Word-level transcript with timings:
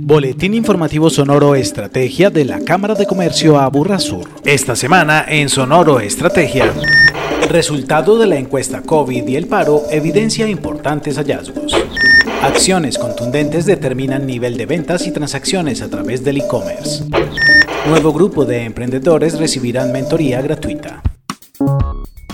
Boletín 0.00 0.54
informativo 0.54 1.10
Sonoro 1.10 1.54
Estrategia 1.54 2.30
de 2.30 2.44
la 2.44 2.60
Cámara 2.60 2.94
de 2.94 3.06
Comercio 3.06 3.58
Aburra 3.58 3.98
Sur. 3.98 4.28
Esta 4.44 4.76
semana 4.76 5.24
en 5.28 5.48
Sonoro 5.48 6.00
Estrategia. 6.00 6.72
Resultado 7.48 8.18
de 8.18 8.26
la 8.26 8.36
encuesta 8.36 8.82
COVID 8.82 9.26
y 9.26 9.36
el 9.36 9.46
paro 9.46 9.82
evidencia 9.90 10.48
importantes 10.48 11.16
hallazgos. 11.16 11.74
Acciones 12.42 12.98
contundentes 12.98 13.66
determinan 13.66 14.26
nivel 14.26 14.56
de 14.56 14.66
ventas 14.66 15.06
y 15.06 15.10
transacciones 15.10 15.82
a 15.82 15.90
través 15.90 16.22
del 16.24 16.38
e-commerce. 16.38 17.04
Nuevo 17.88 18.12
grupo 18.12 18.44
de 18.44 18.64
emprendedores 18.64 19.38
recibirán 19.38 19.92
mentoría 19.92 20.40
gratuita. 20.40 21.02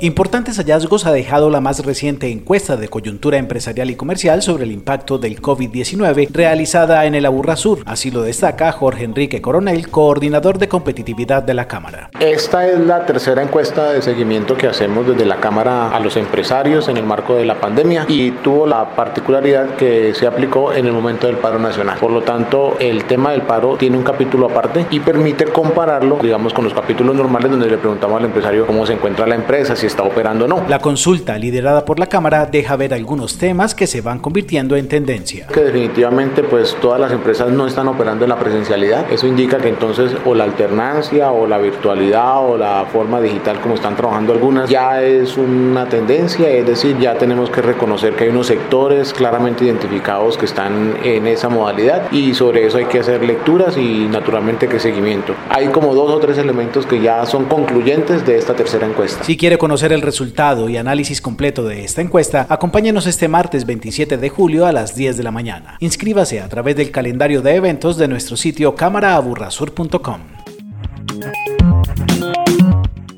Importantes 0.00 0.58
hallazgos 0.58 1.06
ha 1.06 1.12
dejado 1.12 1.48
la 1.48 1.62
más 1.62 1.82
reciente 1.82 2.30
encuesta 2.30 2.76
de 2.76 2.88
coyuntura 2.88 3.38
empresarial 3.38 3.88
y 3.88 3.96
comercial 3.96 4.42
sobre 4.42 4.64
el 4.64 4.72
impacto 4.72 5.16
del 5.16 5.40
COVID-19 5.40 6.28
realizada 6.32 7.06
en 7.06 7.14
el 7.14 7.24
Aburra 7.24 7.56
Sur. 7.56 7.78
Así 7.86 8.10
lo 8.10 8.20
destaca 8.20 8.70
Jorge 8.72 9.04
Enrique 9.04 9.40
Coronel, 9.40 9.88
coordinador 9.88 10.58
de 10.58 10.68
competitividad 10.68 11.42
de 11.42 11.54
la 11.54 11.66
Cámara. 11.66 12.10
Esta 12.20 12.68
es 12.68 12.78
la 12.78 13.06
tercera 13.06 13.42
encuesta 13.42 13.92
de 13.92 14.02
seguimiento 14.02 14.54
que 14.54 14.66
hacemos 14.66 15.06
desde 15.06 15.24
la 15.24 15.36
Cámara 15.36 15.88
a 15.88 15.98
los 15.98 16.18
empresarios 16.18 16.88
en 16.88 16.98
el 16.98 17.04
marco 17.04 17.34
de 17.34 17.46
la 17.46 17.58
pandemia 17.58 18.04
y 18.06 18.32
tuvo 18.32 18.66
la 18.66 18.94
particularidad 18.94 19.76
que 19.76 20.12
se 20.12 20.26
aplicó 20.26 20.74
en 20.74 20.84
el 20.84 20.92
momento 20.92 21.26
del 21.26 21.36
paro 21.36 21.58
nacional. 21.58 21.96
Por 21.98 22.10
lo 22.10 22.20
tanto, 22.20 22.76
el 22.80 23.04
tema 23.04 23.30
del 23.30 23.42
paro 23.42 23.78
tiene 23.78 23.96
un 23.96 24.04
capítulo 24.04 24.44
aparte 24.50 24.84
y 24.90 25.00
permite 25.00 25.46
compararlo, 25.46 26.18
digamos, 26.20 26.52
con 26.52 26.64
los 26.64 26.74
capítulos 26.74 27.16
normales 27.16 27.50
donde 27.50 27.70
le 27.70 27.78
preguntamos 27.78 28.18
al 28.18 28.26
empresario 28.26 28.66
cómo 28.66 28.84
se 28.84 28.92
encuentra 28.92 29.26
la 29.26 29.36
empresa, 29.36 29.74
si 29.74 29.85
está 29.86 30.02
operando 30.02 30.44
o 30.44 30.48
no. 30.48 30.64
La 30.68 30.78
consulta 30.78 31.38
liderada 31.38 31.84
por 31.84 31.98
la 31.98 32.06
Cámara 32.06 32.46
deja 32.46 32.76
ver 32.76 32.94
algunos 32.94 33.38
temas 33.38 33.74
que 33.74 33.86
se 33.86 34.00
van 34.00 34.18
convirtiendo 34.18 34.76
en 34.76 34.88
tendencia. 34.88 35.46
Que 35.48 35.60
definitivamente 35.60 36.42
pues 36.42 36.76
todas 36.80 37.00
las 37.00 37.12
empresas 37.12 37.50
no 37.50 37.66
están 37.66 37.88
operando 37.88 38.24
en 38.24 38.30
la 38.30 38.38
presencialidad. 38.38 39.10
Eso 39.10 39.26
indica 39.26 39.58
que 39.58 39.68
entonces 39.68 40.12
o 40.24 40.34
la 40.34 40.44
alternancia 40.44 41.30
o 41.32 41.46
la 41.46 41.58
virtualidad 41.58 42.38
o 42.48 42.56
la 42.56 42.86
forma 42.92 43.20
digital 43.20 43.60
como 43.60 43.74
están 43.74 43.96
trabajando 43.96 44.32
algunas 44.32 44.68
ya 44.68 45.02
es 45.02 45.36
una 45.36 45.88
tendencia, 45.88 46.48
es 46.48 46.66
decir, 46.66 46.98
ya 46.98 47.16
tenemos 47.16 47.50
que 47.50 47.62
reconocer 47.62 48.14
que 48.14 48.24
hay 48.24 48.30
unos 48.30 48.46
sectores 48.46 49.12
claramente 49.12 49.64
identificados 49.64 50.36
que 50.36 50.46
están 50.46 50.96
en 51.02 51.26
esa 51.26 51.48
modalidad 51.48 52.10
y 52.10 52.34
sobre 52.34 52.66
eso 52.66 52.78
hay 52.78 52.86
que 52.86 53.00
hacer 53.00 53.24
lecturas 53.24 53.76
y 53.76 54.08
naturalmente 54.10 54.68
que 54.68 54.78
seguimiento. 54.78 55.34
Hay 55.50 55.68
como 55.68 55.94
dos 55.94 56.10
o 56.10 56.18
tres 56.18 56.38
elementos 56.38 56.86
que 56.86 57.00
ya 57.00 57.24
son 57.26 57.44
concluyentes 57.44 58.26
de 58.26 58.38
esta 58.38 58.54
tercera 58.54 58.86
encuesta. 58.86 59.24
Si 59.24 59.36
quiere 59.36 59.58
conocer 59.58 59.75
el 59.82 60.02
resultado 60.02 60.68
y 60.68 60.76
análisis 60.76 61.20
completo 61.20 61.64
de 61.64 61.84
esta 61.84 62.02
encuesta, 62.02 62.46
acompáñenos 62.48 63.06
este 63.06 63.28
martes 63.28 63.66
27 63.66 64.16
de 64.16 64.28
julio 64.28 64.66
a 64.66 64.72
las 64.72 64.94
10 64.94 65.16
de 65.16 65.22
la 65.22 65.30
mañana. 65.30 65.76
Inscríbase 65.80 66.40
a 66.40 66.48
través 66.48 66.76
del 66.76 66.90
calendario 66.90 67.42
de 67.42 67.54
eventos 67.54 67.96
de 67.96 68.08
nuestro 68.08 68.36
sitio 68.36 68.74
cámaraaburrasur.com. 68.74 70.35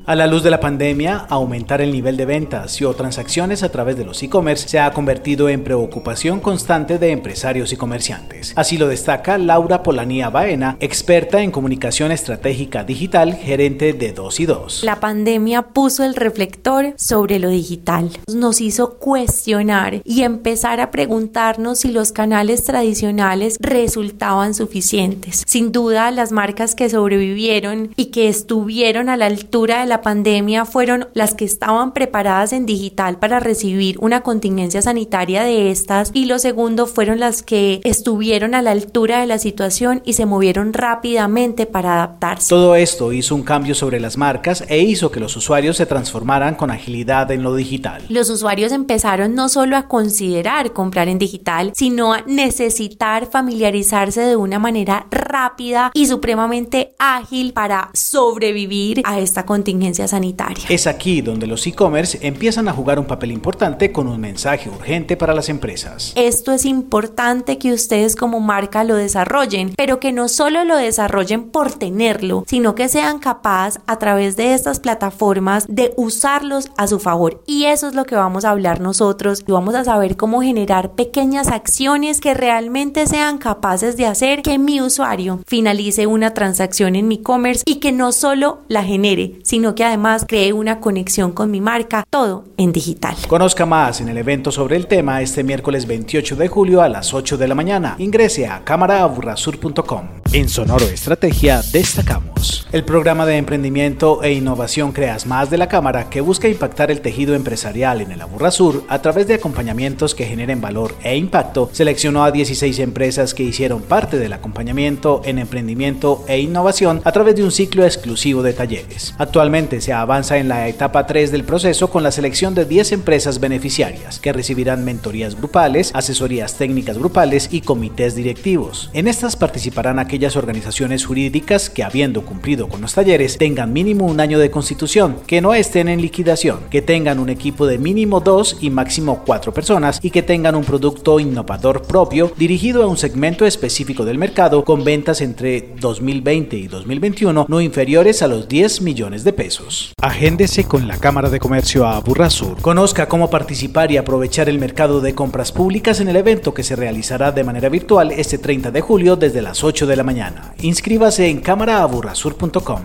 A 0.09 0.15
la 0.15 0.25
luz 0.25 0.41
de 0.41 0.49
la 0.49 0.59
pandemia, 0.59 1.27
aumentar 1.29 1.81
el 1.81 1.91
nivel 1.91 2.17
de 2.17 2.25
ventas 2.25 2.81
y 2.81 2.83
o 2.83 2.95
transacciones 2.95 3.61
a 3.61 3.69
través 3.69 3.95
de 3.95 4.05
los 4.05 4.23
e-commerce 4.23 4.67
se 4.67 4.79
ha 4.79 4.91
convertido 4.91 5.49
en 5.49 5.63
preocupación 5.63 6.39
constante 6.39 6.97
de 6.97 7.11
empresarios 7.11 7.71
y 7.73 7.75
comerciantes. 7.77 8.53
Así 8.55 8.79
lo 8.79 8.87
destaca 8.87 9.37
Laura 9.37 9.83
Polanía 9.83 10.31
Baena, 10.31 10.77
experta 10.79 11.43
en 11.43 11.51
comunicación 11.51 12.11
estratégica 12.11 12.83
digital, 12.83 13.35
gerente 13.35 13.93
de 13.93 14.11
2 14.11 14.39
y 14.39 14.45
2. 14.47 14.83
La 14.83 14.99
pandemia 14.99 15.61
puso 15.61 16.03
el 16.03 16.15
reflector 16.15 16.95
sobre 16.97 17.37
lo 17.37 17.49
digital. 17.49 18.09
Nos 18.33 18.61
hizo 18.61 18.97
cuestionar 18.97 20.01
y 20.05 20.23
empezar 20.23 20.79
a 20.79 20.89
preguntarnos 20.89 21.81
si 21.81 21.91
los 21.91 22.11
canales 22.11 22.63
tradicionales 22.63 23.57
resultaban 23.59 24.55
suficientes. 24.55 25.43
Sin 25.45 25.71
duda, 25.71 26.09
las 26.09 26.31
marcas 26.31 26.73
que 26.73 26.89
sobrevivieron 26.89 27.91
y 27.95 28.05
que 28.05 28.27
estuvieron 28.27 29.07
a 29.09 29.15
la 29.15 29.27
altura 29.27 29.81
de 29.81 29.85
la 29.85 29.98
pandemia 30.01 30.65
fueron 30.65 31.07
las 31.13 31.33
que 31.33 31.45
estaban 31.45 31.93
preparadas 31.93 32.53
en 32.53 32.65
digital 32.65 33.19
para 33.19 33.39
recibir 33.39 33.97
una 33.99 34.21
contingencia 34.21 34.81
sanitaria 34.81 35.43
de 35.43 35.71
estas 35.71 36.11
y 36.13 36.25
lo 36.25 36.39
segundo 36.39 36.87
fueron 36.87 37.19
las 37.19 37.43
que 37.43 37.81
estuvieron 37.83 38.55
a 38.55 38.61
la 38.61 38.71
altura 38.71 39.19
de 39.19 39.27
la 39.27 39.39
situación 39.39 40.01
y 40.05 40.13
se 40.13 40.25
movieron 40.25 40.73
rápidamente 40.73 41.65
para 41.65 41.95
adaptarse. 41.95 42.49
Todo 42.49 42.75
esto 42.75 43.13
hizo 43.13 43.35
un 43.35 43.43
cambio 43.43 43.75
sobre 43.75 43.99
las 43.99 44.17
marcas 44.17 44.63
e 44.67 44.79
hizo 44.79 45.11
que 45.11 45.19
los 45.19 45.35
usuarios 45.35 45.77
se 45.77 45.85
transformaran 45.85 46.55
con 46.55 46.71
agilidad 46.71 47.31
en 47.31 47.43
lo 47.43 47.55
digital. 47.55 48.03
Los 48.09 48.29
usuarios 48.29 48.71
empezaron 48.71 49.35
no 49.35 49.49
solo 49.49 49.77
a 49.77 49.87
considerar 49.87 50.73
comprar 50.73 51.07
en 51.07 51.19
digital, 51.19 51.71
sino 51.75 52.13
a 52.13 52.21
necesitar 52.25 53.27
familiarizarse 53.27 54.21
de 54.21 54.35
una 54.35 54.59
manera 54.59 55.07
rápida 55.11 55.91
y 55.93 56.07
supremamente 56.07 56.93
ágil 56.99 57.53
para 57.53 57.89
sobrevivir 57.93 59.01
a 59.03 59.19
esta 59.19 59.45
contingencia 59.45 59.88
sanitaria. 59.93 60.65
Es 60.69 60.87
aquí 60.87 61.21
donde 61.21 61.47
los 61.47 61.65
e-commerce 61.67 62.19
empiezan 62.21 62.67
a 62.67 62.73
jugar 62.73 62.99
un 62.99 63.05
papel 63.05 63.31
importante 63.31 63.91
con 63.91 64.07
un 64.07 64.19
mensaje 64.19 64.69
urgente 64.69 65.17
para 65.17 65.33
las 65.33 65.49
empresas. 65.49 66.13
Esto 66.15 66.51
es 66.51 66.65
importante 66.65 67.57
que 67.57 67.73
ustedes 67.73 68.15
como 68.15 68.39
marca 68.39 68.83
lo 68.83 68.95
desarrollen, 68.95 69.73
pero 69.75 69.99
que 69.99 70.11
no 70.11 70.27
solo 70.27 70.63
lo 70.63 70.77
desarrollen 70.77 71.49
por 71.49 71.71
tenerlo, 71.73 72.43
sino 72.47 72.75
que 72.75 72.89
sean 72.89 73.19
capaces 73.19 73.81
a 73.87 73.97
través 73.97 74.35
de 74.35 74.53
estas 74.53 74.79
plataformas 74.79 75.65
de 75.67 75.93
usarlos 75.97 76.71
a 76.77 76.87
su 76.87 76.99
favor. 76.99 77.41
Y 77.45 77.65
eso 77.65 77.87
es 77.87 77.95
lo 77.95 78.05
que 78.05 78.15
vamos 78.15 78.45
a 78.45 78.51
hablar 78.51 78.81
nosotros 78.81 79.43
y 79.47 79.51
vamos 79.51 79.75
a 79.75 79.83
saber 79.83 80.17
cómo 80.17 80.41
generar 80.41 80.91
pequeñas 80.91 81.47
acciones 81.47 82.21
que 82.21 82.33
realmente 82.33 83.07
sean 83.07 83.37
capaces 83.37 83.97
de 83.97 84.05
hacer 84.05 84.41
que 84.41 84.57
mi 84.57 84.81
usuario 84.81 85.39
finalice 85.45 86.07
una 86.07 86.33
transacción 86.33 86.95
en 86.95 87.07
mi 87.07 87.15
e-commerce 87.15 87.63
y 87.65 87.75
que 87.75 87.91
no 87.91 88.11
solo 88.11 88.59
la 88.67 88.83
genere, 88.83 89.39
sino 89.43 89.75
que 89.75 89.78
además 89.83 90.25
cree 90.27 90.53
una 90.53 90.79
conexión 90.79 91.31
con 91.31 91.51
mi 91.51 91.61
marca, 91.61 92.05
todo 92.09 92.45
en 92.57 92.71
digital. 92.71 93.15
Conozca 93.27 93.65
más 93.65 94.01
en 94.01 94.09
el 94.09 94.17
evento 94.17 94.51
sobre 94.51 94.75
el 94.75 94.87
tema 94.87 95.21
este 95.21 95.43
miércoles 95.43 95.85
28 95.85 96.35
de 96.35 96.47
julio 96.47 96.81
a 96.81 96.89
las 96.89 97.13
8 97.13 97.37
de 97.37 97.47
la 97.47 97.55
mañana. 97.55 97.95
Ingrese 97.97 98.47
a 98.47 98.63
cámaraaburrasur.com. 98.63 100.18
En 100.31 100.47
Sonoro 100.47 100.85
Estrategia 100.85 101.63
destacamos 101.71 102.29
el 102.71 102.85
programa 102.85 103.25
de 103.25 103.37
emprendimiento 103.37 104.21
e 104.21 104.31
innovación 104.31 104.91
Creas 104.91 105.25
Más 105.25 105.49
de 105.49 105.57
la 105.57 105.67
Cámara 105.67 106.09
que 106.09 106.21
busca 106.21 106.47
impactar 106.47 106.91
el 106.91 107.01
tejido 107.01 107.33
empresarial 107.33 107.99
en 107.99 108.11
el 108.11 108.21
Aburrasur 108.21 108.83
a 108.87 109.01
través 109.01 109.25
de 109.27 109.33
acompañamientos 109.33 110.13
que 110.13 110.25
generen 110.25 110.61
valor 110.61 110.95
e 111.03 111.17
impacto. 111.17 111.69
Seleccionó 111.73 112.23
a 112.23 112.31
16 112.31 112.77
empresas 112.77 113.33
que 113.33 113.41
hicieron 113.41 113.81
parte 113.81 114.19
del 114.19 114.33
acompañamiento 114.33 115.21
en 115.25 115.39
emprendimiento 115.39 116.23
e 116.27 116.39
innovación 116.39 117.01
a 117.05 117.11
través 117.11 117.35
de 117.35 117.43
un 117.43 117.51
ciclo 117.51 117.85
exclusivo 117.85 118.43
de 118.43 118.53
talleres. 118.53 119.15
Actualmente 119.17 119.81
se 119.81 119.93
avanza 119.93 120.37
en 120.37 120.47
la 120.47 120.67
etapa 120.67 121.07
3 121.07 121.31
del 121.31 121.43
proceso 121.45 121.89
con 121.89 122.03
la 122.03 122.11
selección 122.11 122.53
de 122.53 122.65
10 122.65 122.91
empresas 122.91 123.39
beneficiarias 123.39 124.19
que 124.19 124.31
recibirán 124.31 124.85
mentorías 124.85 125.35
grupales, 125.35 125.89
asesorías 125.95 126.55
técnicas 126.55 126.99
grupales 126.99 127.49
y 127.51 127.61
comités 127.61 128.13
directivos. 128.13 128.91
En 128.93 129.07
estas 129.07 129.35
participarán 129.35 129.97
aquellas 130.19 130.35
organizaciones 130.35 131.05
jurídicas 131.05 131.69
que 131.69 131.81
habiendo 131.81 132.25
cumplido 132.25 132.67
con 132.67 132.81
los 132.81 132.93
talleres 132.93 133.37
tengan 133.37 133.71
mínimo 133.71 134.05
un 134.05 134.19
año 134.19 134.37
de 134.37 134.51
constitución, 134.51 135.15
que 135.25 135.39
no 135.39 135.53
estén 135.53 135.87
en 135.87 136.01
liquidación, 136.01 136.59
que 136.69 136.81
tengan 136.81 137.19
un 137.19 137.29
equipo 137.29 137.65
de 137.65 137.77
mínimo 137.77 138.19
2 138.19 138.57
y 138.59 138.69
máximo 138.69 139.23
4 139.25 139.53
personas 139.53 139.97
y 140.03 140.11
que 140.11 140.21
tengan 140.21 140.55
un 140.55 140.65
producto 140.65 141.21
innovador 141.21 141.83
propio 141.83 142.33
dirigido 142.35 142.83
a 142.83 142.87
un 142.87 142.97
segmento 142.97 143.45
específico 143.45 144.03
del 144.03 144.17
mercado 144.17 144.65
con 144.65 144.83
ventas 144.83 145.21
entre 145.21 145.69
2020 145.79 146.57
y 146.57 146.67
2021 146.67 147.45
no 147.47 147.61
inferiores 147.61 148.21
a 148.21 148.27
los 148.27 148.49
10 148.49 148.81
millones 148.81 149.23
de 149.23 149.31
pesos. 149.31 149.93
Agéndese 150.01 150.65
con 150.65 150.89
la 150.89 150.97
Cámara 150.97 151.29
de 151.29 151.39
Comercio 151.39 151.87
a 151.87 151.97
Burrasur. 152.01 152.59
Conozca 152.59 153.07
cómo 153.07 153.29
participar 153.29 153.89
y 153.93 153.95
aprovechar 153.95 154.49
el 154.49 154.59
mercado 154.59 154.99
de 154.99 155.15
compras 155.15 155.53
públicas 155.53 156.01
en 156.01 156.09
el 156.09 156.17
evento 156.17 156.53
que 156.53 156.63
se 156.63 156.75
realizará 156.75 157.31
de 157.31 157.45
manera 157.45 157.69
virtual 157.69 158.11
este 158.11 158.37
30 158.37 158.71
de 158.71 158.81
julio 158.81 159.15
desde 159.15 159.41
las 159.41 159.63
8 159.63 159.87
de 159.87 159.95
la 159.95 160.08
mañana. 160.09 160.55
Inscríbase 160.61 161.27
en 161.27 161.39
cámaraaburrasur.com. 161.39 162.81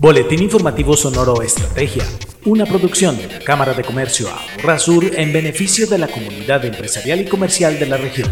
Boletín 0.00 0.42
informativo 0.42 0.96
Sonoro 0.96 1.42
Estrategia, 1.42 2.04
una 2.46 2.64
producción 2.64 3.18
de 3.18 3.26
la 3.26 3.38
Cámara 3.40 3.74
de 3.74 3.84
Comercio 3.84 4.28
a 4.30 4.40
Burrasur 4.56 5.04
en 5.04 5.30
beneficio 5.30 5.86
de 5.86 5.98
la 5.98 6.08
comunidad 6.08 6.64
empresarial 6.64 7.20
y 7.20 7.26
comercial 7.26 7.78
de 7.78 7.86
la 7.86 7.98
región. 7.98 8.30